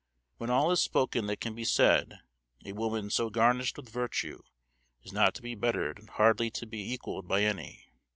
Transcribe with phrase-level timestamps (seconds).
[0.37, 2.21] When all is spoken that can be saide
[2.65, 4.41] a woman so garnished with virtue
[5.05, 7.91] as not to be bettered and hardly to be equalled by any.